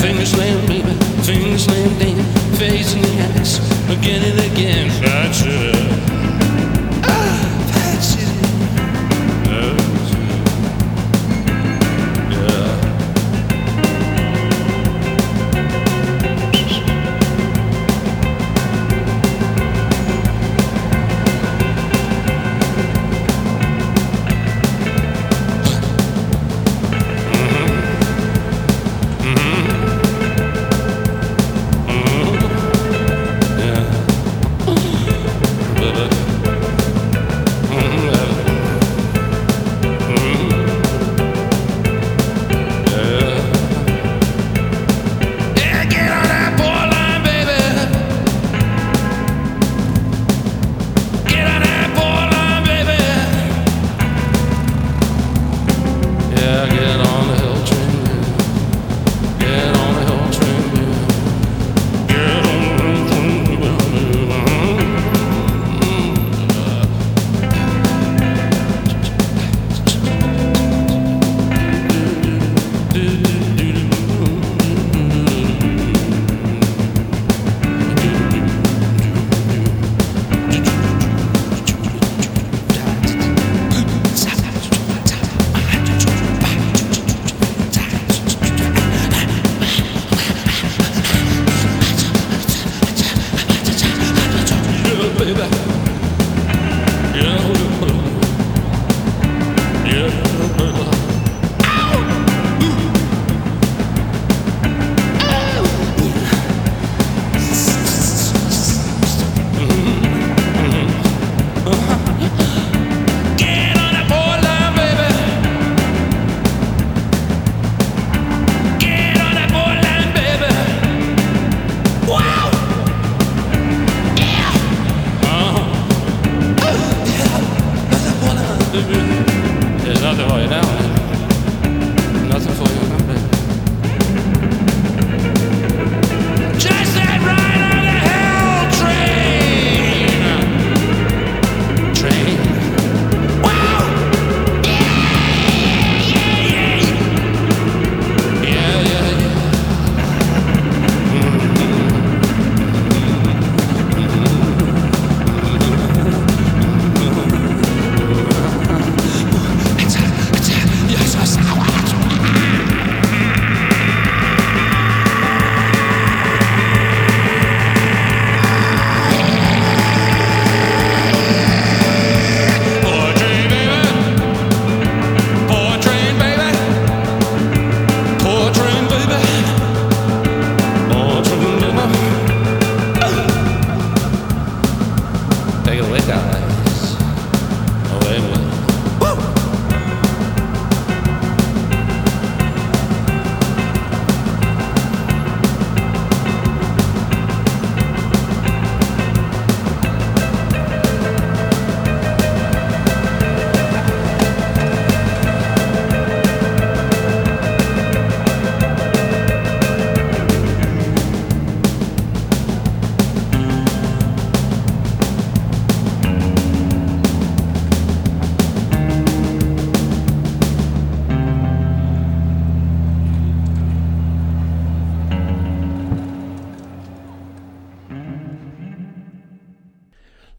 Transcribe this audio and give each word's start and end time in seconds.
finger 0.00 0.26
slam, 0.26 0.66
baby, 0.66 0.92
finger 1.22 1.58
slam, 1.58 1.98
damn, 1.98 2.24
face 2.56 2.94
in 2.94 3.02
the 3.02 3.14
ass, 3.40 3.58
again 3.90 4.22
and 4.22 4.52
again, 4.52 4.85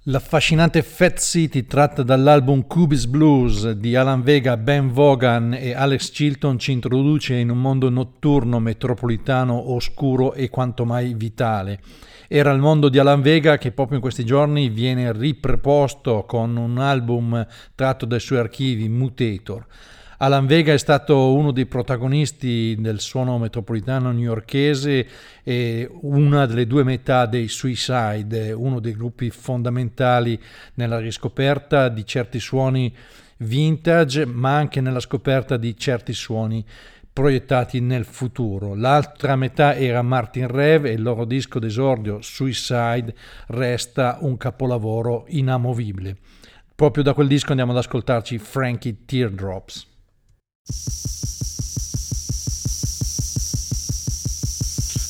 L'affascinante 0.10 0.84
Fat 0.84 1.20
City 1.20 1.66
tratta 1.66 2.02
dall'album 2.02 2.66
Cubis 2.66 3.08
Blues 3.08 3.72
di 3.72 3.94
Alan 3.94 4.22
Vega, 4.22 4.56
Ben 4.56 4.90
Vaughan 4.90 5.54
e 5.54 5.74
Alex 5.74 6.12
Chilton 6.12 6.58
ci 6.58 6.72
introduce 6.72 7.36
in 7.36 7.50
un 7.50 7.60
mondo 7.60 7.90
notturno, 7.90 8.62
metropolitano, 8.62 9.74
oscuro 9.74 10.32
e 10.32 10.50
quanto 10.50 10.86
mai 10.86 11.14
vitale. 11.14 11.82
Era 12.30 12.54
il 12.54 12.62
mondo 12.62 12.88
di 12.88 13.00
Alan 13.00 13.22
Vega 13.22 13.58
che 13.58 13.74
proprio 13.74 13.98
in 13.98 14.02
questi 14.02 14.24
giorni 14.24 14.70
viene 14.70 15.12
ripreposto 15.12 16.24
con 16.26 16.56
un 16.56 16.78
album 16.78 17.46
tratto 17.76 18.06
dai 18.06 18.22
suoi 18.22 18.40
archivi, 18.40 18.88
Mutator. 18.88 19.66
Alan 20.20 20.48
Vega 20.48 20.74
è 20.74 20.80
stato 20.80 21.36
uno 21.36 21.52
dei 21.52 21.68
protagonisti 21.68 22.76
del 22.80 23.00
suono 23.00 23.38
metropolitano 23.38 24.12
newyorkese 24.12 25.08
e 25.44 25.88
una 26.02 26.48
delle 26.48 26.66
due 26.66 26.84
metà 26.84 27.28
dei 27.28 27.48
Suicide, 27.48 28.52
uno 28.52 28.80
dei 28.80 28.94
gruppi 28.94 29.30
fondamentali 29.30 30.42
nella 30.74 30.98
riscoperta 30.98 31.88
di 31.90 32.04
certi 32.04 32.40
suoni 32.40 32.92
vintage, 33.38 34.26
ma 34.26 34.56
anche 34.56 34.82
nella 34.82 35.00
scoperta 35.00 35.56
di 35.56 35.78
certi 35.78 36.14
suoni 36.14 36.66
proiettati 37.14 37.80
nel 37.80 38.06
futuro. 38.06 38.74
L'altra 38.74 39.36
metà 39.36 39.76
era 39.76 40.02
Martin 40.02 40.48
Rev 40.48 40.86
e 40.86 40.94
il 40.94 41.04
loro 41.04 41.26
disco 41.26 41.60
d'esordio 41.60 42.24
Suicide 42.24 43.14
resta 43.50 44.18
un 44.22 44.36
capolavoro 44.36 45.26
inamovibile. 45.28 46.18
Proprio 46.74 47.04
da 47.04 47.14
quel 47.14 47.28
disco 47.28 47.50
andiamo 47.50 47.72
ad 47.72 47.78
ascoltarci 47.78 48.40
Frankie 48.40 49.06
Teardrops. 49.06 49.97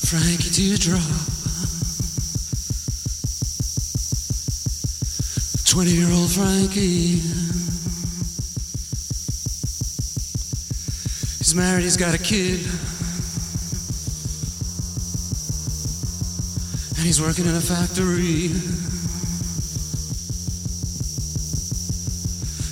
Frankie 0.08 0.50
Teardrop. 0.50 1.38
20 5.66 5.92
year 5.92 6.10
old 6.10 6.32
Frankie. 6.32 7.22
He's 11.38 11.54
married, 11.54 11.84
he's 11.84 11.98
got 11.98 12.16
a 12.16 12.18
kid. 12.18 12.62
And 16.98 17.06
he's 17.06 17.22
working 17.22 17.46
in 17.46 17.56
a 17.56 17.62
factory. 17.62 18.50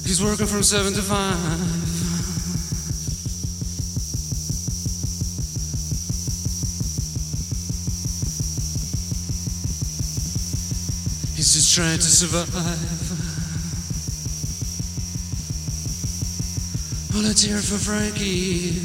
He's 0.03 0.23
working 0.23 0.47
from 0.47 0.63
7 0.63 0.93
to 0.93 1.01
5. 1.03 1.84
Trying 11.75 11.98
to 11.98 12.04
survive. 12.04 12.48
Let's 17.22 17.42
hear 17.42 17.57
it 17.57 17.66
for 17.66 17.77
Frankie. 17.77 18.80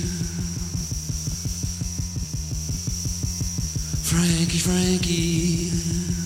Frankie, 4.02 4.58
Frankie. 4.58 6.19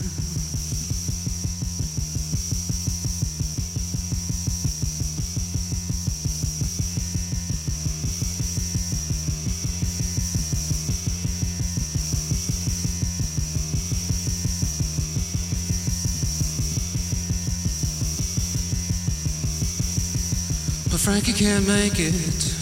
Frankie 21.04 21.34
can't 21.34 21.68
make 21.68 22.00
it. 22.00 22.54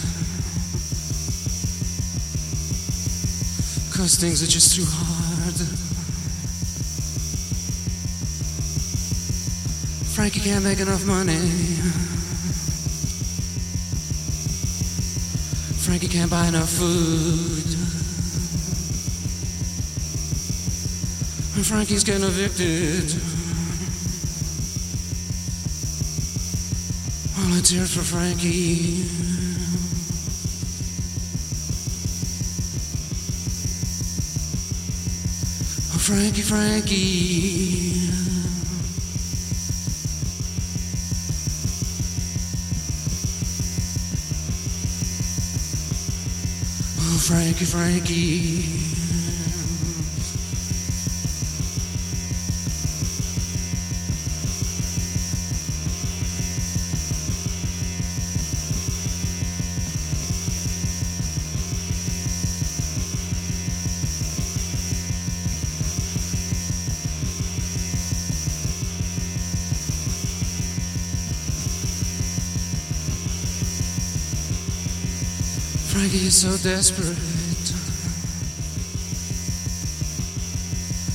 Cause 3.95 4.17
things 4.17 4.43
are 4.43 4.47
just 4.47 4.75
too 4.75 4.83
hard. 4.85 5.55
Frankie 10.13 10.41
can't 10.41 10.61
make 10.61 10.81
enough 10.81 11.05
money. 11.05 11.39
Frankie 15.79 16.09
can't 16.09 16.29
buy 16.29 16.45
enough 16.47 16.69
food. 16.69 17.63
And 21.55 21.65
Frankie's 21.65 22.03
getting 22.03 22.25
evicted. 22.25 23.42
It 27.65 27.87
for 27.87 28.01
Frankie. 28.01 29.05
Oh, 35.93 35.97
Frankie, 35.97 36.41
Frankie. 36.41 38.09
Oh, 46.99 47.17
Frankie, 47.17 47.65
Frankie. 47.65 49.02
Is 76.23 76.41
so 76.41 76.69
desperate. 76.69 77.17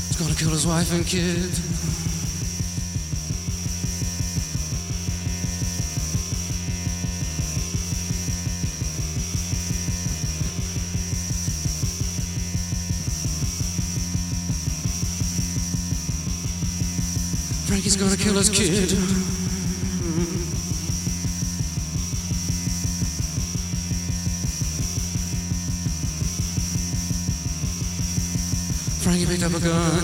He's 0.07 0.17
gonna 0.19 0.35
kill 0.35 0.51
his 0.51 0.67
wife 0.67 0.93
and 0.93 1.07
kid. 1.07 1.49
Frankie's 17.67 17.97
gonna 17.97 18.19
kill 18.19 18.35
his 18.35 18.51
kid. 18.51 19.28
Up 29.37 29.53
a 29.53 29.61
gun. 29.61 30.03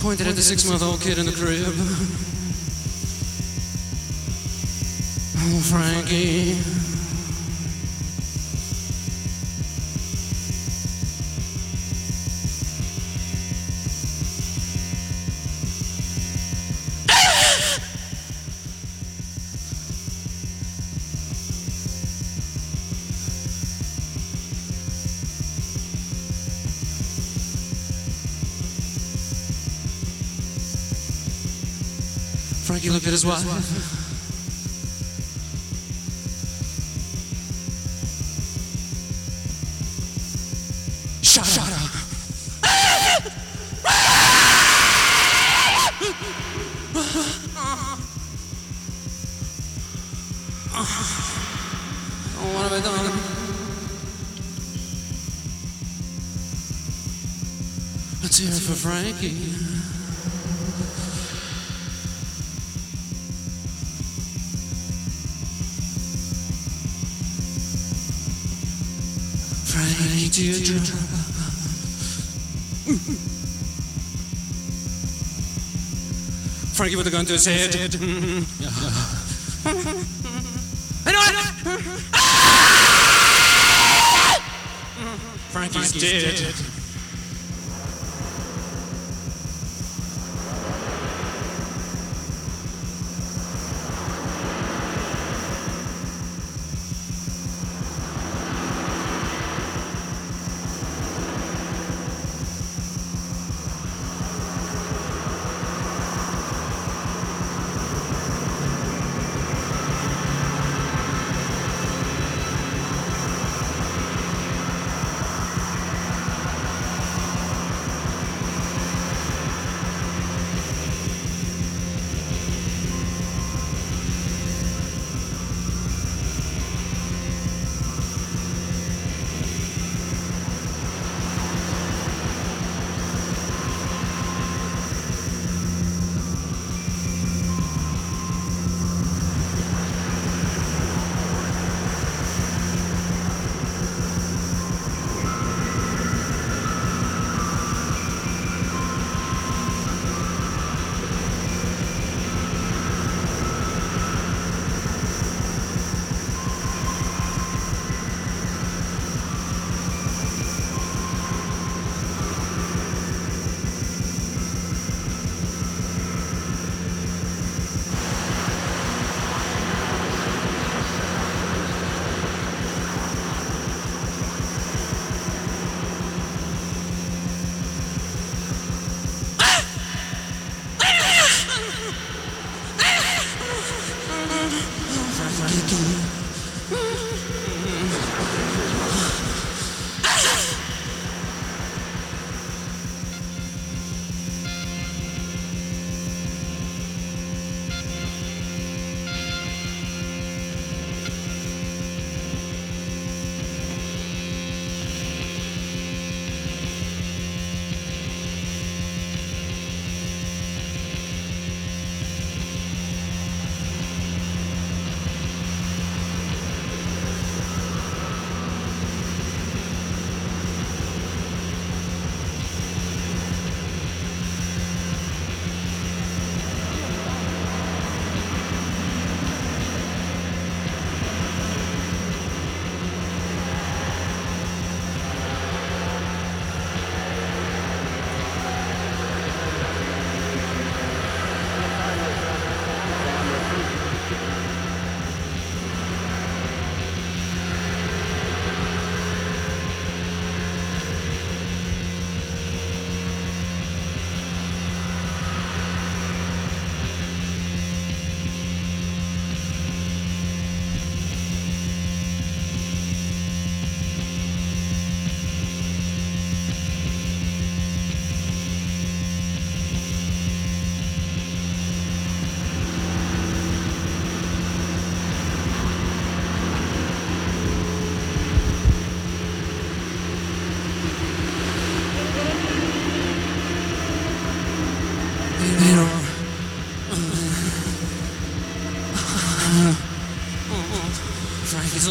Pointed 0.00 0.26
at 0.26 0.36
the 0.36 0.42
six 0.42 0.66
month 0.66 0.82
old 0.82 1.02
kid 1.02 1.18
in 1.18 1.26
the 1.26 1.32
crib. 1.32 1.74
Oh, 5.36 5.60
Frankie. 5.60 6.77
His 33.18 33.26
wife. 33.26 33.42
Shut, 41.22 41.44
Shut 41.44 41.72
up. 41.72 41.78
Oh, 52.40 52.52
what 52.54 52.62
have 52.62 52.72
I 52.72 52.80
done? 52.80 53.06
Let's 58.22 58.38
hear 58.38 58.48
it 58.48 58.60
for 58.60 58.74
Frankie. 58.74 59.67
Frankie 70.38 70.64
teardrop. 70.64 70.98
Frankie 76.76 76.94
with 76.94 77.08
a 77.08 77.10
gun 77.10 77.26
to 77.26 77.32
his 77.32 77.44
head. 77.44 77.74
I 81.04 81.10
know 81.10 81.22
it. 81.26 81.34
Frankie's, 85.50 85.92
dead. 85.92 86.54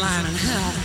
flying 0.08 0.26
in 0.26 0.34
hell. 0.34 0.77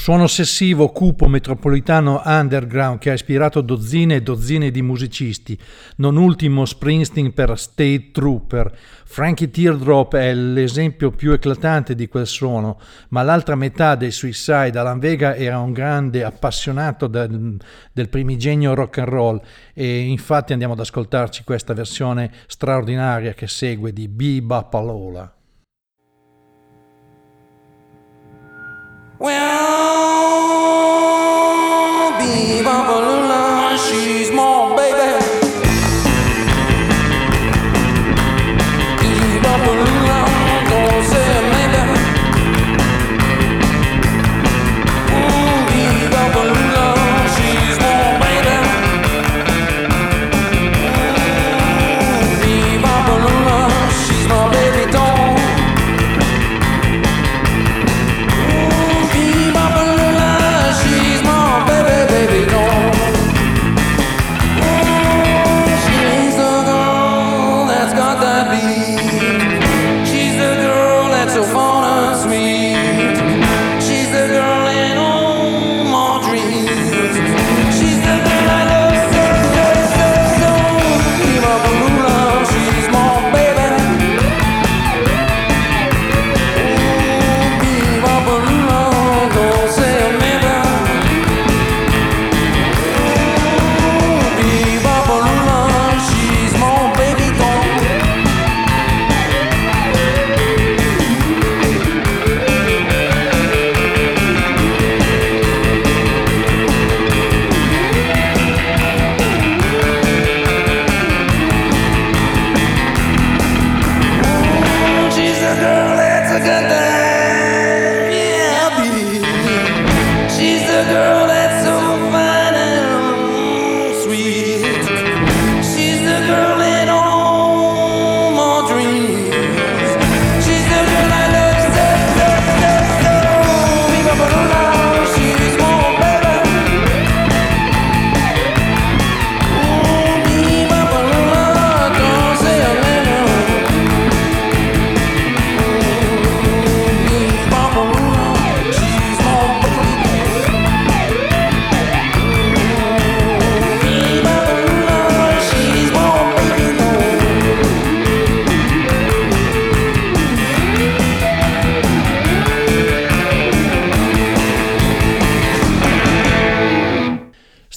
Suono 0.00 0.22
ossessivo, 0.22 0.88
cupo, 0.92 1.28
metropolitano 1.28 2.22
underground 2.24 2.98
che 2.98 3.10
ha 3.10 3.12
ispirato 3.12 3.60
dozzine 3.60 4.14
e 4.14 4.22
dozzine 4.22 4.70
di 4.70 4.80
musicisti, 4.80 5.58
non 5.96 6.16
ultimo 6.16 6.64
Springsteen 6.64 7.34
per 7.34 7.58
State 7.58 8.08
Trooper. 8.10 8.74
Frankie 9.04 9.50
Teardrop 9.50 10.16
è 10.16 10.32
l'esempio 10.32 11.10
più 11.10 11.32
eclatante 11.32 11.94
di 11.94 12.08
quel 12.08 12.26
suono, 12.26 12.80
ma 13.10 13.22
l'altra 13.22 13.56
metà 13.56 13.94
dei 13.94 14.10
Suicide, 14.10 14.78
Alan 14.78 15.00
Vega, 15.00 15.36
era 15.36 15.58
un 15.58 15.72
grande 15.72 16.24
appassionato 16.24 17.06
del, 17.06 17.58
del 17.92 18.08
primigenio 18.08 18.72
rock 18.72 18.98
and 19.00 19.08
roll 19.08 19.42
e 19.74 19.98
infatti 19.98 20.52
andiamo 20.52 20.72
ad 20.72 20.80
ascoltarci 20.80 21.44
questa 21.44 21.74
versione 21.74 22.32
straordinaria 22.46 23.34
che 23.34 23.48
segue 23.48 23.92
di 23.92 24.08
Bebop 24.08 24.70
Palola. 24.70 25.34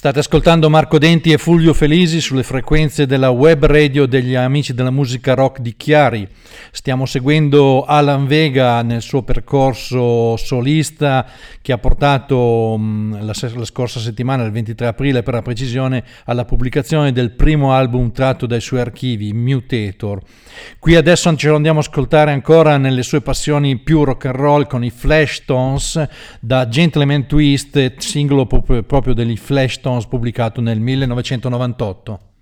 State 0.04 0.18
ascoltando 0.18 0.68
Marco 0.68 0.98
Denti 0.98 1.32
e 1.32 1.38
Fulvio 1.38 1.72
Felisi 1.72 2.20
sulle 2.20 2.42
frequenze 2.42 3.06
della 3.06 3.30
web 3.30 3.64
radio 3.64 4.04
degli 4.04 4.34
amici 4.34 4.74
della 4.74 4.90
musica 4.90 5.32
rock 5.32 5.60
di 5.60 5.74
Chiari. 5.78 6.28
Stiamo 6.72 7.06
seguendo 7.06 7.86
Alan 7.86 8.26
Vega 8.26 8.82
nel 8.82 9.00
suo 9.00 9.22
percorso 9.22 10.36
solista 10.36 11.26
che 11.62 11.72
ha 11.72 11.78
portato 11.78 12.78
la, 12.78 13.32
la, 13.34 13.64
scorsa 13.64 13.98
settimana, 13.98 14.44
il 14.44 14.52
23 14.52 14.88
aprile 14.88 15.22
per 15.22 15.32
la 15.32 15.40
precisione, 15.40 16.04
alla 16.26 16.44
pubblicazione 16.44 17.10
del 17.10 17.30
primo 17.30 17.72
album 17.72 18.12
tratto 18.12 18.44
dai 18.44 18.60
suoi 18.60 18.80
archivi, 18.80 19.32
Mutator. 19.32 20.20
Qui 20.78 20.96
adesso 20.96 21.34
ce 21.34 21.48
lo 21.48 21.56
andiamo 21.56 21.78
a 21.78 21.82
ascoltare 21.82 22.30
ancora 22.30 22.76
nelle 22.76 23.02
sue 23.02 23.22
passioni 23.22 23.78
più 23.78 24.04
rock 24.04 24.26
and 24.26 24.36
roll 24.36 24.66
con 24.66 24.84
i 24.84 24.90
Flash 24.90 25.46
Tones 25.46 26.06
da 26.40 26.68
Gentleman 26.68 27.26
Twist, 27.26 27.96
singolo 27.96 28.46
proprio 28.46 29.14
degli 29.14 29.38
Flash 29.38 29.80
Tones 29.80 29.93
Stones 29.94 30.06
pubblicato 30.06 30.60
nel 30.60 30.80
1998. 30.80 32.33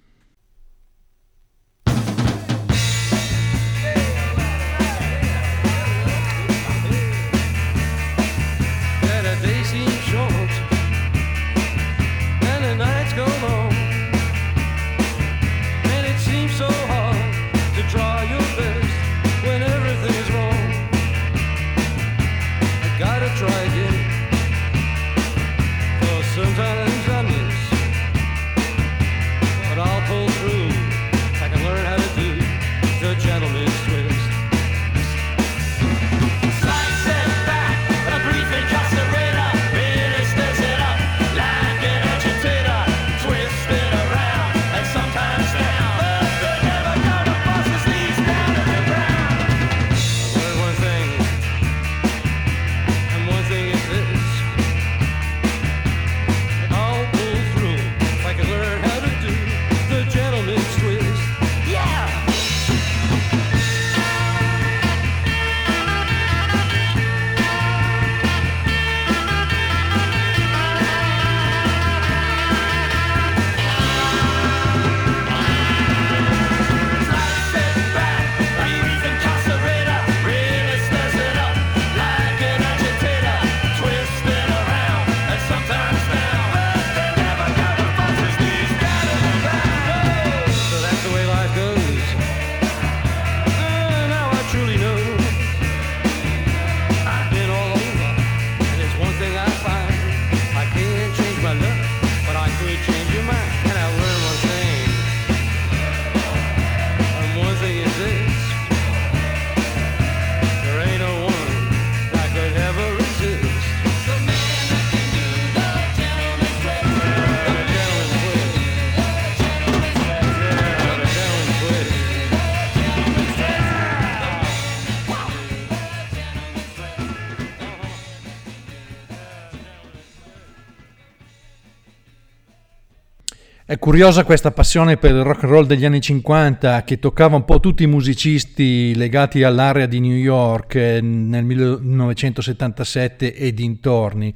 Curiosa 133.82 134.22
questa 134.22 134.52
passione 134.52 134.96
per 134.96 135.10
il 135.10 135.24
rock 135.24 135.42
and 135.42 135.52
roll 135.52 135.66
degli 135.66 135.84
anni 135.84 136.00
50 136.00 136.84
che 136.84 137.00
toccava 137.00 137.34
un 137.34 137.44
po' 137.44 137.58
tutti 137.58 137.82
i 137.82 137.88
musicisti 137.88 138.94
legati 138.94 139.42
all'area 139.42 139.86
di 139.86 139.98
New 139.98 140.14
York 140.14 140.76
eh, 140.76 141.00
nel 141.00 141.42
1977 141.42 143.34
e 143.34 143.52
dintorni. 143.52 144.32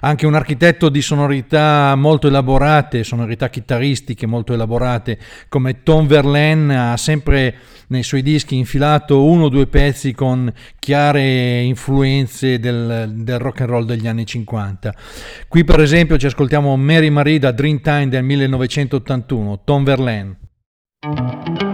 Anche 0.00 0.24
un 0.24 0.32
architetto 0.32 0.88
di 0.88 1.02
sonorità 1.02 1.94
molto 1.94 2.28
elaborate, 2.28 3.04
sonorità 3.04 3.50
chitarristiche 3.50 4.24
molto 4.24 4.54
elaborate 4.54 5.18
come 5.50 5.82
Tom 5.82 6.06
Verlaine 6.06 6.92
ha 6.92 6.96
sempre 6.96 7.54
nei 7.88 8.02
suoi 8.02 8.22
dischi 8.22 8.56
infilato 8.56 9.24
uno 9.24 9.44
o 9.44 9.48
due 9.48 9.66
pezzi 9.66 10.12
con 10.12 10.52
chiare 10.78 11.60
influenze 11.60 12.58
del, 12.58 13.12
del 13.14 13.38
rock 13.38 13.60
and 13.60 13.70
roll 13.70 13.84
degli 13.84 14.06
anni 14.06 14.24
50. 14.24 14.94
Qui 15.48 15.64
per 15.64 15.80
esempio 15.80 16.16
ci 16.16 16.26
ascoltiamo 16.26 16.76
Mary 16.76 17.10
Marie 17.10 17.38
da 17.38 17.52
Dreamtime 17.52 18.08
del 18.08 18.24
1981, 18.88 19.62
Tom 19.64 19.84
Verlaine. 19.84 21.65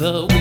the 0.00 0.39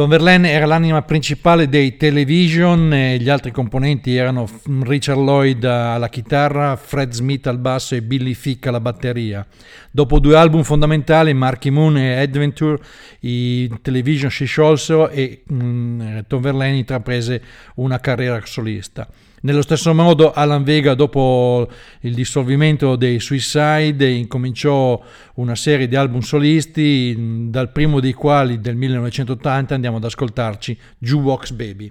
Tom 0.00 0.08
Verlaine 0.08 0.50
era 0.50 0.64
l'anima 0.64 1.02
principale 1.02 1.68
dei 1.68 1.98
Television 1.98 2.90
e 2.94 3.18
gli 3.18 3.28
altri 3.28 3.50
componenti 3.50 4.16
erano 4.16 4.48
Richard 4.80 5.18
Lloyd 5.18 5.62
alla 5.62 6.08
chitarra, 6.08 6.74
Fred 6.76 7.12
Smith 7.12 7.46
al 7.46 7.58
basso 7.58 7.94
e 7.94 8.00
Billy 8.00 8.32
Fick 8.32 8.66
alla 8.66 8.80
batteria. 8.80 9.46
Dopo 9.90 10.18
due 10.18 10.36
album 10.36 10.62
fondamentali, 10.62 11.34
Marky 11.34 11.68
Moon 11.68 11.98
e 11.98 12.18
Adventure, 12.18 12.82
i 13.20 13.70
Television 13.82 14.30
si 14.30 14.46
sciolsero 14.46 15.10
e 15.10 15.42
mm, 15.52 16.20
Tom 16.26 16.40
Verlaine 16.40 16.78
intraprese 16.78 17.42
una 17.74 18.00
carriera 18.00 18.40
solista. 18.46 19.06
Nello 19.42 19.62
stesso 19.62 19.94
modo 19.94 20.32
Alan 20.32 20.64
Vega 20.64 20.92
dopo 20.92 21.66
il 22.00 22.12
dissolvimento 22.12 22.96
dei 22.96 23.20
Suicide 23.20 24.06
incominciò 24.06 25.02
una 25.36 25.54
serie 25.54 25.88
di 25.88 25.96
album 25.96 26.20
solisti, 26.20 27.48
dal 27.48 27.72
primo 27.72 28.00
dei 28.00 28.12
quali 28.12 28.60
del 28.60 28.76
1980 28.76 29.74
andiamo 29.74 29.96
ad 29.96 30.04
ascoltarci 30.04 30.78
Jukebox 30.98 31.52
Baby. 31.52 31.90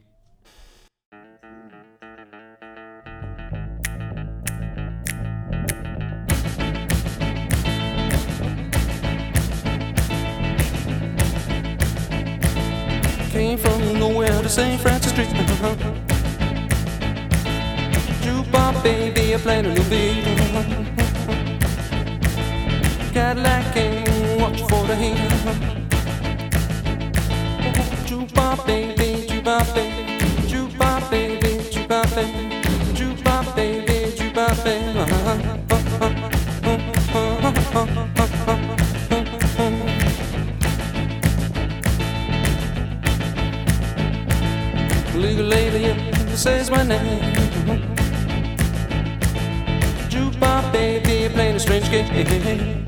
Came 13.32 13.58
from 13.58 13.98
nowhere 13.98 14.40
to 14.44 14.50
St. 14.50 14.80
Francis 14.80 15.12
Street. 15.12 16.09
Jukebox 18.30 18.84
baby, 18.84 19.34
I 19.34 19.38
played 19.40 19.66
a 19.66 19.74
new 19.74 19.84
beat. 19.90 20.24
Cadillac 23.12 23.74
came, 23.74 24.40
watch 24.40 24.62
for 24.70 24.86
the 24.86 24.96
heat. 24.96 25.18
Jukebox 28.08 28.68
baby, 28.68 29.26
jukebox 29.30 29.74
baby, 29.74 30.20
jukebox 30.52 31.10
baby, 31.10 31.52
jukebox 31.74 32.16
baby, 32.16 32.34
jukebox 32.94 33.56
baby, 33.56 33.98
jukebox 34.20 34.64
baby. 34.64 35.00
Legal 45.18 45.46
lady 45.46 46.36
says 46.36 46.70
my 46.70 46.84
name. 46.84 47.39
Jukebox 50.10 50.72
baby 50.74 51.30
playing 51.34 51.56
a 51.56 51.60
strange 51.60 51.90
game. 51.92 52.86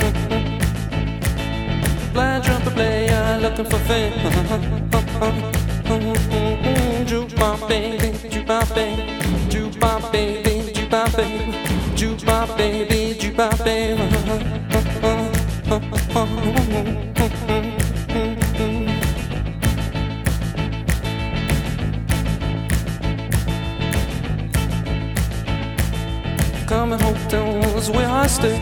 Blind 2.14 2.44
trumpet 2.44 2.74
player 2.74 3.40
looking 3.42 3.66
for 3.66 3.80
fame. 3.80 4.14
Jukebox 7.06 7.68
baby, 7.68 8.10
jukebox 8.30 8.74
baby, 8.76 9.04
jukebox 9.50 10.12
baby, 10.12 10.74
jukebox 10.74 11.16
baby, 11.16 11.54
jukebox 11.96 12.58
baby, 12.58 13.16
jukebox 13.20 13.64
baby. 13.64 14.12
Was 27.34 27.90
where 27.90 28.10
I 28.10 28.28
stayed. 28.28 28.60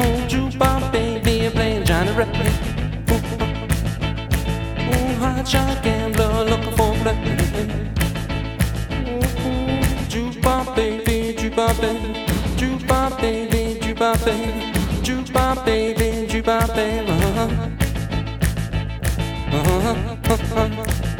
Oh, 0.00 0.26
jukebox 0.28 0.90
baby, 0.90 1.48
playing 1.50 1.84
Johnny. 1.84 2.10
Ooh, 2.10 2.16
ooh, 4.90 5.14
hot 5.20 5.46
shot 5.46 5.82
gambler 5.84 6.44
looking 6.44 6.72
for. 6.76 6.92
Ooh, 6.92 7.04
jukebox 10.10 10.74
baby, 10.74 11.34
jukebox 11.38 11.80
baby, 11.80 12.26
jukebox 12.56 13.20
baby, 13.20 13.78
jukebox 13.80 14.24
baby, 14.24 14.72
jukebox 15.02 15.64
baby, 15.64 16.26
jukebox 16.26 16.66
baby. 16.74 17.10
Uh-huh. 17.12 17.48
Uh-huh. 19.52 20.12
St. 20.52 21.11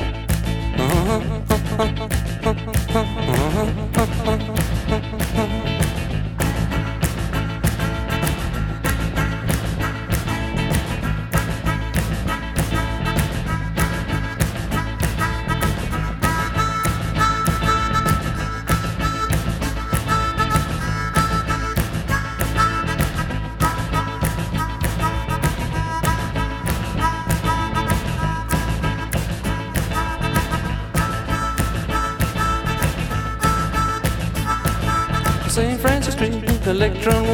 strong 37.02 37.31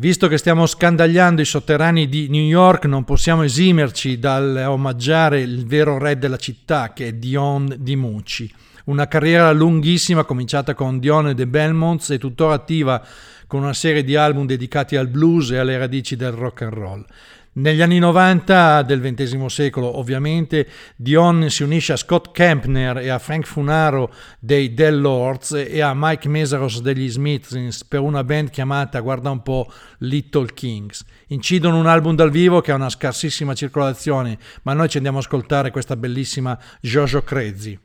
Visto 0.00 0.28
che 0.28 0.38
stiamo 0.38 0.64
scandagliando 0.64 1.42
i 1.42 1.44
sotterranei 1.44 2.08
di 2.08 2.28
New 2.30 2.40
York, 2.40 2.86
non 2.86 3.04
possiamo 3.04 3.42
esimerci 3.42 4.18
dal 4.18 4.64
omaggiare 4.66 5.42
il 5.42 5.66
vero 5.66 5.98
re 5.98 6.16
della 6.16 6.38
città, 6.38 6.94
che 6.94 7.08
è 7.08 7.12
Dion 7.12 7.76
Di 7.78 7.96
Mucci. 7.96 8.50
Una 8.84 9.06
carriera 9.08 9.52
lunghissima, 9.52 10.24
cominciata 10.24 10.72
con 10.72 11.00
Dion 11.00 11.28
e 11.28 11.34
The 11.34 11.46
Belmonts 11.46 12.08
e 12.08 12.18
tuttora 12.18 12.54
attiva 12.54 13.04
con 13.46 13.60
una 13.60 13.74
serie 13.74 14.02
di 14.02 14.16
album 14.16 14.46
dedicati 14.46 14.96
al 14.96 15.08
blues 15.08 15.50
e 15.50 15.58
alle 15.58 15.76
radici 15.76 16.16
del 16.16 16.32
rock 16.32 16.62
and 16.62 16.72
roll. 16.72 17.04
Negli 17.60 17.82
anni 17.82 17.98
90 17.98 18.80
del 18.84 19.02
XX 19.02 19.44
secolo, 19.44 19.98
ovviamente, 19.98 20.66
Dion 20.96 21.50
si 21.50 21.62
unisce 21.62 21.92
a 21.92 21.96
Scott 21.96 22.32
Kempner 22.32 22.96
e 22.96 23.10
a 23.10 23.18
Frank 23.18 23.44
Funaro 23.44 24.10
dei 24.38 24.72
Del 24.72 24.98
Lords 24.98 25.52
e 25.52 25.82
a 25.82 25.92
Mike 25.94 26.26
Mesaros 26.26 26.80
degli 26.80 27.06
Smiths 27.10 27.84
per 27.84 28.00
una 28.00 28.24
band 28.24 28.48
chiamata, 28.48 29.00
guarda 29.00 29.28
un 29.28 29.42
po', 29.42 29.70
Little 29.98 30.54
Kings. 30.54 31.04
Incidono 31.26 31.76
un 31.76 31.86
album 31.86 32.14
dal 32.14 32.30
vivo 32.30 32.62
che 32.62 32.72
ha 32.72 32.76
una 32.76 32.88
scarsissima 32.88 33.52
circolazione, 33.52 34.38
ma 34.62 34.72
noi 34.72 34.88
ci 34.88 34.96
andiamo 34.96 35.18
ad 35.18 35.24
ascoltare 35.24 35.70
questa 35.70 35.96
bellissima 35.96 36.58
Jojo 36.80 37.20
Crazy. 37.20 37.78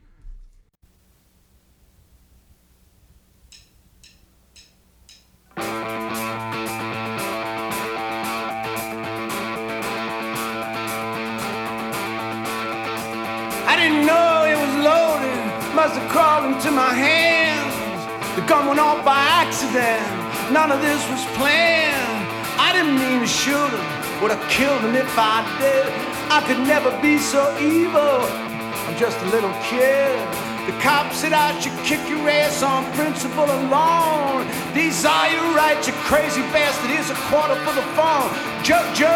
Must 15.75 15.99
have 15.99 16.09
crawled 16.09 16.55
into 16.55 16.71
my 16.71 16.93
hands. 16.93 17.75
The 18.39 18.47
gun 18.47 18.67
went 18.67 18.79
off 18.79 19.03
by 19.03 19.19
accident, 19.43 20.07
none 20.49 20.71
of 20.71 20.81
this 20.81 21.03
was 21.11 21.19
planned. 21.35 22.23
I 22.55 22.71
didn't 22.71 22.95
mean 22.95 23.19
to 23.19 23.27
shoot 23.27 23.67
him, 23.75 23.83
would 24.23 24.31
have 24.31 24.39
killed 24.49 24.79
him 24.87 24.95
if 24.95 25.11
I 25.19 25.43
did. 25.59 25.91
I 26.31 26.39
could 26.47 26.63
never 26.65 26.95
be 27.01 27.17
so 27.17 27.43
evil, 27.59 28.23
I'm 28.87 28.95
just 28.95 29.19
a 29.19 29.25
little 29.35 29.51
kid. 29.67 30.15
The 30.65 30.71
cop 30.79 31.11
said 31.11 31.33
I 31.33 31.51
should 31.59 31.75
kick 31.83 31.99
your 32.07 32.23
ass 32.23 32.63
on 32.63 32.87
principle 32.95 33.43
alone. 33.43 34.47
These 34.73 35.03
are 35.03 35.29
your 35.29 35.53
rights, 35.53 35.87
you 35.87 35.93
crazy 36.07 36.41
bastard. 36.55 36.89
Here's 36.89 37.11
a 37.11 37.19
quarter 37.27 37.59
for 37.67 37.75
the 37.75 37.85
phone. 37.99 38.31
Jojo, 38.63 39.11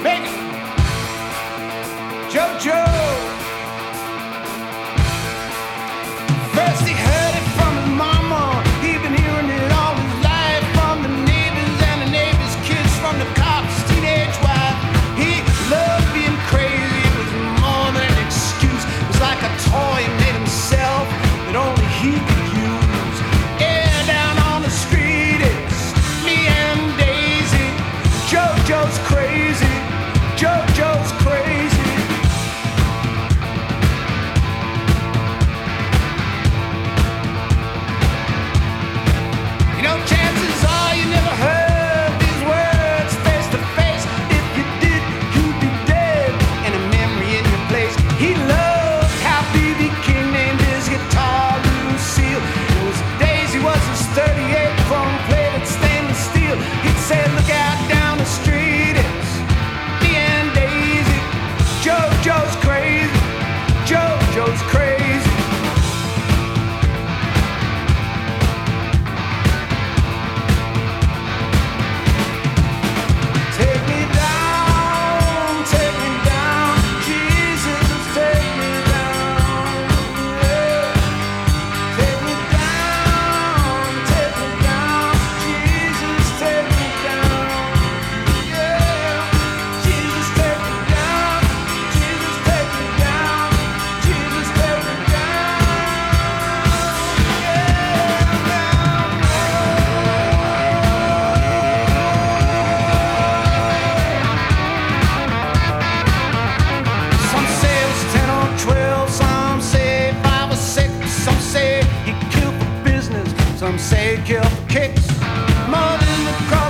make 0.00 0.22
it. 0.22 0.38
Jojo. 2.30 3.47
He 6.88 6.94
heard 6.94 7.27
Some 113.58 113.76
say 113.76 114.22
kill 114.24 114.40
for 114.44 114.68
kicks 114.68 115.08
more 115.66 115.98
than 115.98 116.24
the 116.26 116.32
cross. 116.46 116.67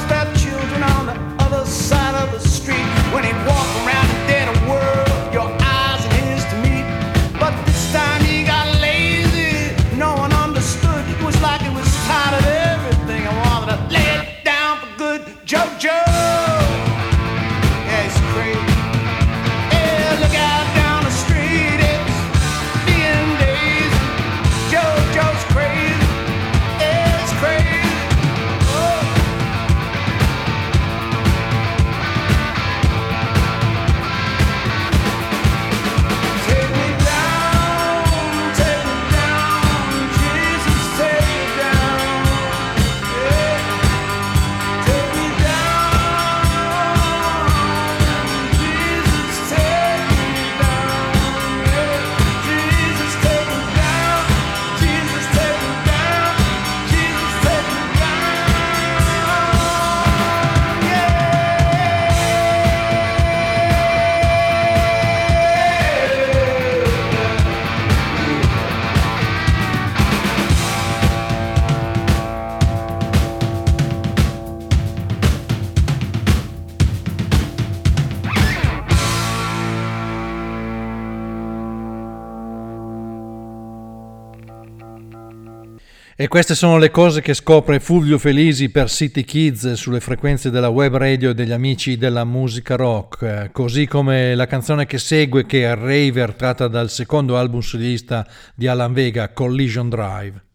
E 86.29 86.31
queste 86.31 86.55
sono 86.55 86.77
le 86.77 86.91
cose 86.91 87.23
che 87.23 87.33
scopre 87.33 87.81
Fulvio 87.81 88.19
Felisi 88.19 88.69
per 88.69 88.91
City 88.91 89.25
Kids 89.25 89.73
sulle 89.73 89.99
frequenze 89.99 90.51
della 90.51 90.69
web 90.69 90.95
radio 90.95 91.33
degli 91.33 91.53
amici 91.53 91.97
della 91.97 92.27
musica 92.27 92.77
rock, 92.77 93.49
così 93.51 93.87
come 93.87 94.35
la 94.35 94.47
canzone 94.47 94.85
che 94.85 94.99
segue 94.99 95.47
che 95.47 95.65
è 95.65 95.75
Raver 95.75 96.35
tratta 96.35 96.69
dal 96.69 96.91
secondo 96.91 97.39
album 97.39 97.61
solista 97.61 98.27
di 98.55 98.67
Alan 98.67 98.93
Vega, 98.93 99.33
Collision 99.33 99.89
Drive. 99.89 100.48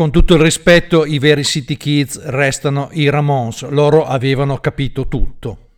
con 0.00 0.10
tutto 0.10 0.32
il 0.32 0.40
rispetto, 0.40 1.04
i 1.04 1.18
veri 1.18 1.44
City 1.44 1.76
Kids 1.76 2.22
restano 2.24 2.88
i 2.92 3.10
Ramones, 3.10 3.68
loro 3.68 4.06
avevano 4.06 4.56
capito 4.56 5.08
tutto. 5.08 5.69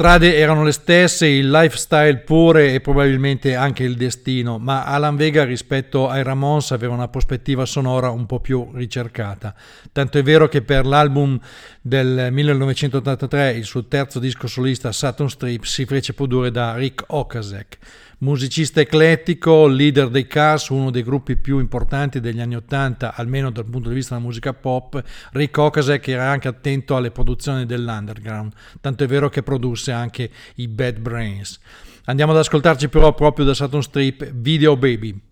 Strade 0.00 0.34
erano 0.34 0.64
le 0.64 0.72
stesse, 0.72 1.26
il 1.26 1.50
lifestyle 1.50 2.20
pure 2.20 2.72
e 2.72 2.80
probabilmente 2.80 3.54
anche 3.54 3.84
il 3.84 3.96
destino, 3.96 4.56
ma 4.56 4.84
Alan 4.84 5.14
Vega 5.14 5.44
rispetto 5.44 6.08
ai 6.08 6.22
Ramones 6.22 6.70
aveva 6.70 6.94
una 6.94 7.08
prospettiva 7.08 7.66
sonora 7.66 8.08
un 8.08 8.24
po' 8.24 8.40
più 8.40 8.70
ricercata. 8.72 9.54
Tanto 9.92 10.16
è 10.16 10.22
vero 10.22 10.48
che 10.48 10.62
per 10.62 10.86
l'album 10.86 11.38
del 11.82 12.28
1983, 12.30 13.50
il 13.50 13.64
suo 13.66 13.88
terzo 13.88 14.18
disco 14.18 14.46
solista 14.46 14.90
Saturn 14.90 15.28
Strip, 15.28 15.64
si 15.64 15.84
fece 15.84 16.14
produrre 16.14 16.50
da 16.50 16.76
Rick 16.76 17.04
Okasek. 17.06 17.76
Musicista 18.22 18.82
eclettico, 18.82 19.66
leader 19.66 20.10
dei 20.10 20.26
Cars, 20.26 20.68
uno 20.68 20.90
dei 20.90 21.02
gruppi 21.02 21.36
più 21.36 21.58
importanti 21.58 22.20
degli 22.20 22.38
anni 22.38 22.54
Ottanta, 22.54 23.14
almeno 23.14 23.50
dal 23.50 23.64
punto 23.64 23.88
di 23.88 23.94
vista 23.94 24.14
della 24.14 24.26
musica 24.26 24.52
pop, 24.52 25.02
Rick 25.32 25.56
Okasek 25.56 26.06
era 26.08 26.28
anche 26.28 26.46
attento 26.46 26.96
alle 26.96 27.12
produzioni 27.12 27.64
dell'underground, 27.64 28.52
tanto 28.82 29.04
è 29.04 29.06
vero 29.06 29.30
che 29.30 29.42
produsse 29.42 29.92
anche 29.92 30.30
i 30.56 30.68
Bad 30.68 30.98
Brains. 30.98 31.58
Andiamo 32.04 32.32
ad 32.32 32.38
ascoltarci 32.38 32.90
però 32.90 33.14
proprio 33.14 33.46
da 33.46 33.54
Saturn 33.54 33.82
Strip 33.82 34.30
Video 34.34 34.76
Baby. 34.76 35.29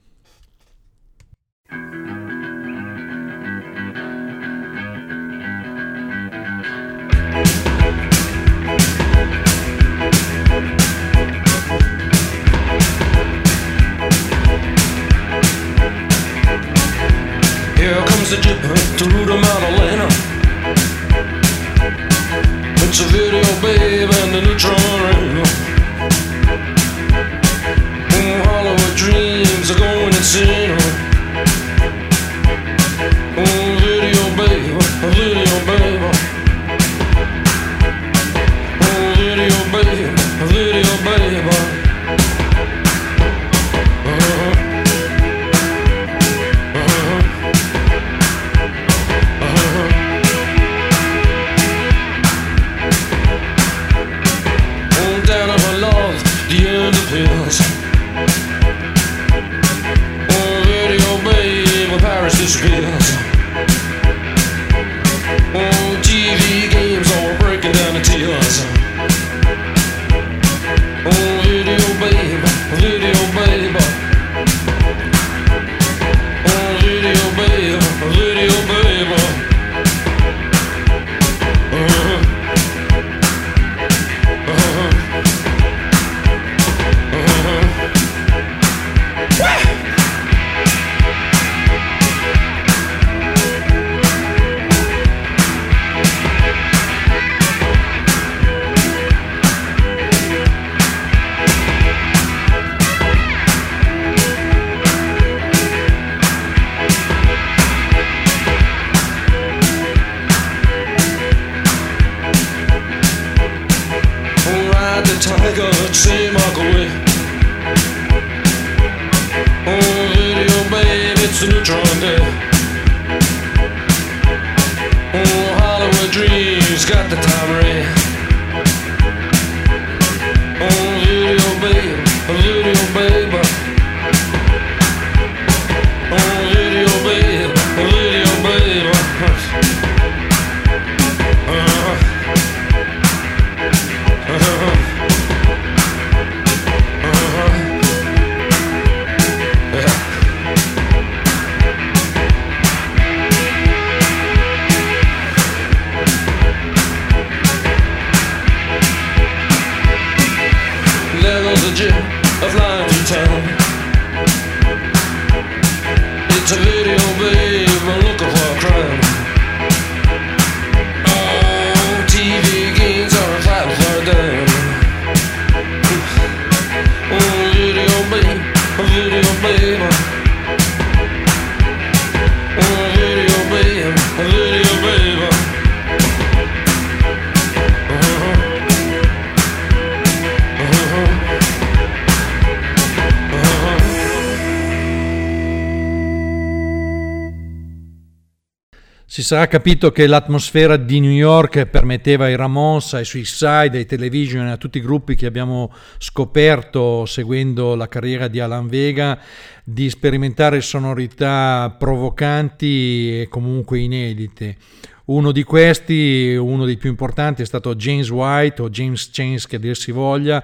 Sarà 199.28 199.46
capito 199.46 199.92
che 199.92 200.06
l'atmosfera 200.06 200.78
di 200.78 201.00
New 201.00 201.10
York 201.10 201.66
permetteva 201.66 202.24
ai 202.24 202.34
Ramones, 202.34 202.94
ai 202.94 203.04
Suicide, 203.04 203.76
ai 203.76 203.84
Television 203.84 204.46
a 204.46 204.56
tutti 204.56 204.78
i 204.78 204.80
gruppi 204.80 205.16
che 205.16 205.26
abbiamo 205.26 205.70
scoperto 205.98 207.04
seguendo 207.04 207.74
la 207.74 207.88
carriera 207.88 208.26
di 208.26 208.40
Alan 208.40 208.68
Vega 208.68 209.20
di 209.62 209.90
sperimentare 209.90 210.62
sonorità 210.62 211.76
provocanti 211.78 213.20
e 213.20 213.28
comunque 213.28 213.80
inedite. 213.80 214.56
Uno 215.04 215.30
di 215.30 215.42
questi, 215.42 216.34
uno 216.34 216.64
dei 216.64 216.78
più 216.78 216.88
importanti, 216.88 217.42
è 217.42 217.44
stato 217.44 217.74
James 217.74 218.08
White 218.08 218.62
o 218.62 218.70
James 218.70 219.10
Chains 219.12 219.46
che 219.46 219.58
dir 219.58 219.76
si 219.76 219.92
voglia 219.92 220.42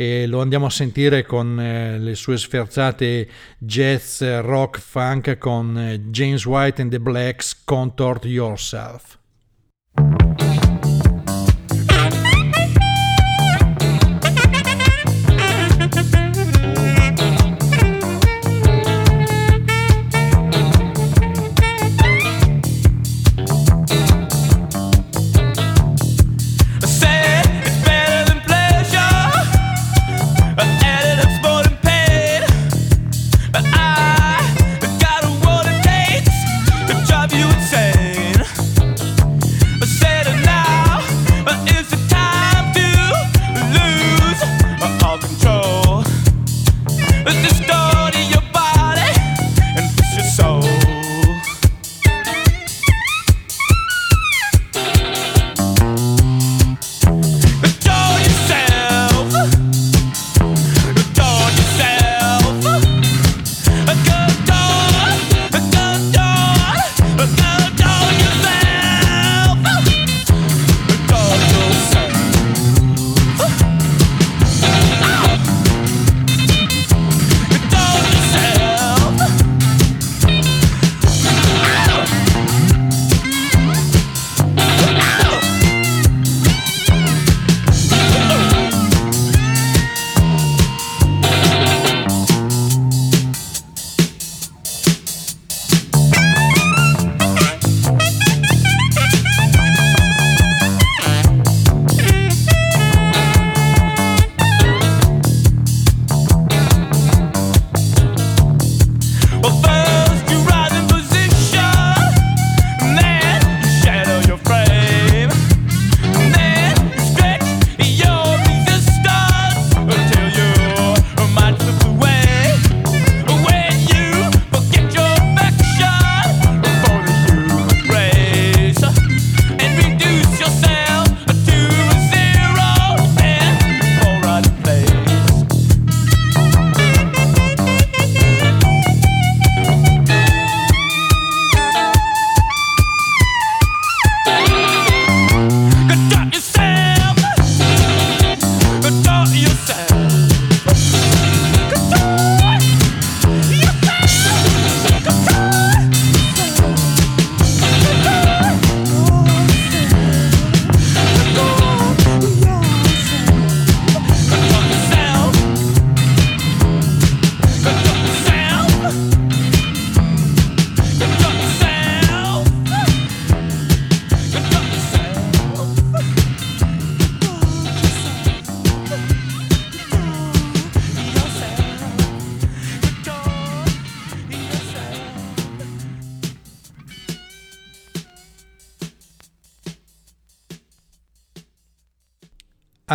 e 0.00 0.28
lo 0.28 0.40
andiamo 0.40 0.66
a 0.66 0.70
sentire 0.70 1.24
con 1.24 1.58
eh, 1.60 1.98
le 1.98 2.14
sue 2.14 2.38
sferzate 2.38 3.28
jazz, 3.58 4.22
rock, 4.22 4.78
funk 4.78 5.38
con 5.38 5.76
eh, 5.76 6.00
James 6.10 6.46
White 6.46 6.80
and 6.80 6.92
the 6.92 7.00
Blacks 7.00 7.64
Contort 7.64 8.24
Yourself. 8.24 9.18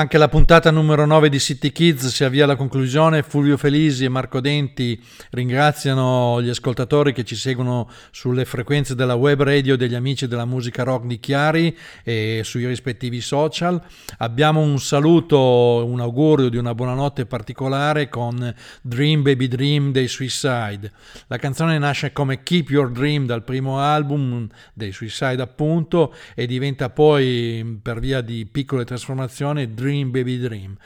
Anche 0.03 0.17
la 0.17 0.27
puntata 0.27 0.69
numero 0.69 1.05
9 1.05 1.29
di 1.29 1.39
City 1.39 1.71
Kids 1.71 2.07
si 2.07 2.25
avvia 2.25 2.43
alla 2.43 2.57
conclusione. 2.57 3.23
Fulvio 3.23 3.55
Felisi 3.55 4.03
e 4.03 4.09
Marco 4.09 4.41
Denti 4.41 5.01
ringraziano 5.33 6.41
gli 6.41 6.49
ascoltatori 6.49 7.11
che 7.11 7.23
ci 7.23 7.35
seguono 7.35 7.89
sulle 8.11 8.45
frequenze 8.45 8.93
della 8.93 9.15
web 9.15 9.41
radio 9.41 9.75
degli 9.75 9.95
amici 9.95 10.27
della 10.27 10.45
musica 10.45 10.83
rock 10.83 11.05
di 11.05 11.19
Chiari 11.19 11.75
e 12.03 12.41
sui 12.43 12.67
rispettivi 12.67 13.19
social. 13.19 13.81
Abbiamo 14.19 14.61
un 14.61 14.79
saluto, 14.79 15.85
un 15.85 15.99
augurio 15.99 16.49
di 16.49 16.57
una 16.57 16.75
buonanotte 16.75 17.25
particolare 17.25 18.09
con 18.09 18.53
Dream 18.81 19.23
Baby 19.23 19.47
Dream 19.47 19.91
dei 19.91 20.07
Suicide. 20.07 20.91
La 21.27 21.37
canzone 21.37 21.79
nasce 21.79 22.13
come 22.13 22.43
Keep 22.43 22.69
Your 22.69 22.91
Dream 22.91 23.25
dal 23.25 23.43
primo 23.43 23.79
album 23.79 24.47
dei 24.73 24.91
Suicide 24.91 25.41
appunto 25.41 26.13
e 26.35 26.45
diventa 26.45 26.91
poi 26.91 27.79
per 27.81 27.99
via 27.99 28.21
di 28.21 28.45
piccole 28.45 28.85
trasformazioni 28.85 29.73
Dream 29.73 30.11
Baby 30.11 30.37
Dream. 30.37 30.77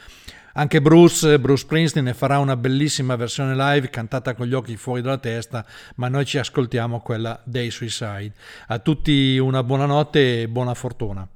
Anche 0.58 0.82
Bruce, 0.82 1.38
Bruce 1.38 1.62
Springsteen 1.62 2.04
ne 2.04 2.14
farà 2.14 2.40
una 2.40 2.56
bellissima 2.56 3.14
versione 3.14 3.54
live 3.54 3.90
cantata 3.90 4.34
con 4.34 4.44
gli 4.44 4.54
occhi 4.54 4.76
fuori 4.76 5.02
dalla 5.02 5.18
testa, 5.18 5.64
ma 5.94 6.08
noi 6.08 6.24
ci 6.24 6.36
ascoltiamo 6.36 7.00
quella 7.00 7.40
dei 7.44 7.70
Suicide. 7.70 8.32
A 8.66 8.80
tutti 8.80 9.38
una 9.38 9.62
buona 9.62 9.86
notte 9.86 10.42
e 10.42 10.48
buona 10.48 10.74
fortuna. 10.74 11.28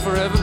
Forever, 0.00 0.39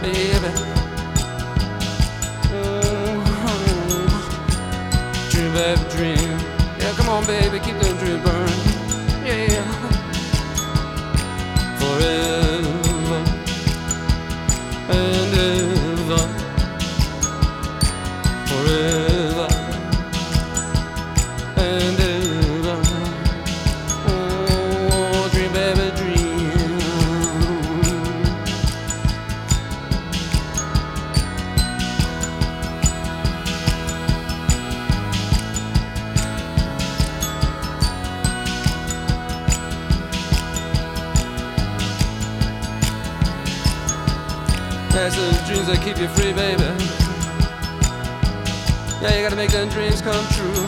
make 49.38 49.52
them 49.52 49.70
dreams 49.70 50.02
come 50.02 50.26
true. 50.34 50.66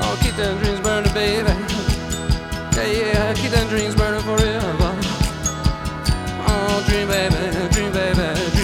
Oh, 0.00 0.18
keep 0.22 0.34
them 0.34 0.56
dreams 0.60 0.80
burning, 0.80 1.12
baby. 1.12 1.52
Yeah, 2.72 2.86
yeah, 2.86 3.34
keep 3.34 3.50
them 3.50 3.68
dreams 3.68 3.94
burning 3.94 4.22
forever. 4.22 4.96
Oh, 6.48 6.84
dream 6.88 7.06
baby, 7.08 7.36
dream 7.68 7.92
baby, 7.92 8.50
dream 8.56 8.59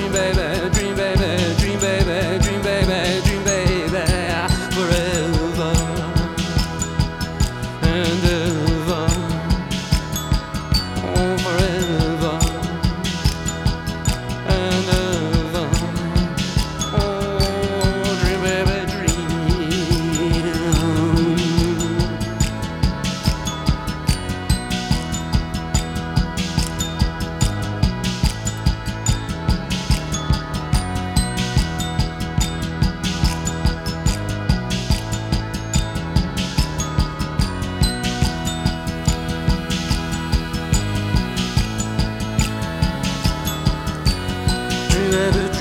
you 45.06 45.12
ever 45.12 45.55